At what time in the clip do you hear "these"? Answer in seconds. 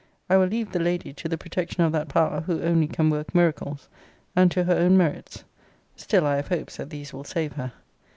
6.89-7.13